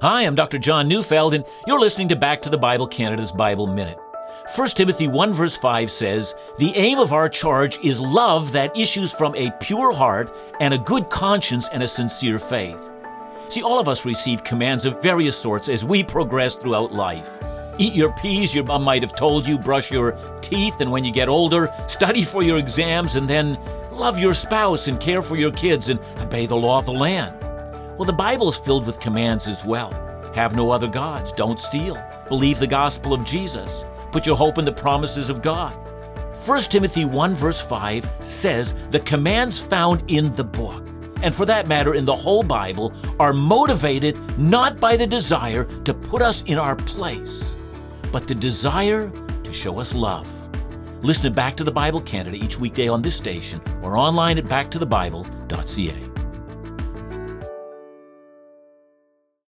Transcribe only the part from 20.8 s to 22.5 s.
and when you get older, study for